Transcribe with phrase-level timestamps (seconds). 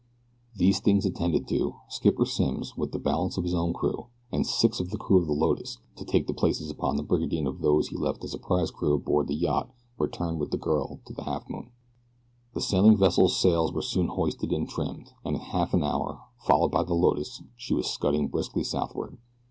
[0.55, 4.79] These things attended to, Skipper Simms with the balance of his own crew and six
[4.79, 7.91] of the crew of the Lotus to take the places upon the brigantine of those
[7.91, 9.69] left as a prize crew aboard the yacht
[9.99, 11.69] returned with the girl to the Halfmoon.
[12.55, 16.71] The sailing vessel's sails were soon hoisted and trimmed, and in half an hour, followed
[16.71, 19.19] by the Lotus, she was scudding briskly southward.